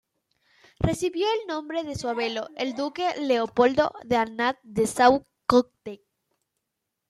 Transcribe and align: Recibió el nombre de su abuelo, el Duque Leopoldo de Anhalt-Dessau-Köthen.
Recibió 0.79 1.27
el 1.41 1.45
nombre 1.47 1.83
de 1.83 1.93
su 1.93 2.09
abuelo, 2.09 2.49
el 2.55 2.73
Duque 2.73 3.07
Leopoldo 3.21 3.91
de 4.03 4.15
Anhalt-Dessau-Köthen. 4.17 6.01